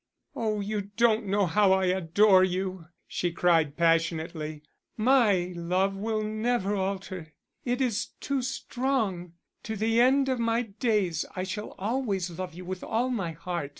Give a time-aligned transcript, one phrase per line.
[0.35, 4.63] "Oh, you don't know how I adore you," she cried passionately.
[4.97, 7.35] "My love will never alter,
[7.65, 9.33] it is too strong.
[9.61, 13.69] To the end of my days I shall always love you with all my heart.